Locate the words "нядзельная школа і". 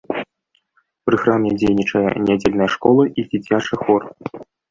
2.29-3.29